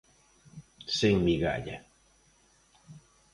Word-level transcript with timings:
Sen 0.97 1.15
migalla! 1.25 1.77